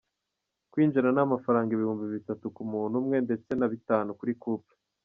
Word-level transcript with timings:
Kwinjira 0.71 1.07
ni 1.11 1.21
amafaranga 1.27 1.69
ibihumbi 1.73 2.03
bitatu 2.15 2.45
ku 2.55 2.61
muntu 2.71 2.95
umwe 3.01 3.17
ndetse 3.25 3.51
na 3.55 3.67
bitanu 3.73 4.09
kuri 4.19 4.33
couple. 4.43 4.75